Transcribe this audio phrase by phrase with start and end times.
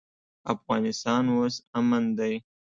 [0.53, 2.33] افغانستان اوس امن دی.